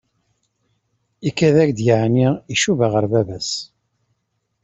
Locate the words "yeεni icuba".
1.87-2.87